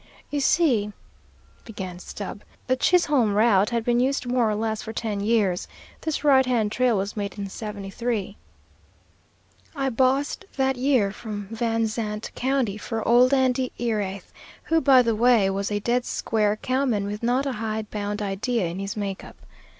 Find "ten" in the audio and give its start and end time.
4.93-5.19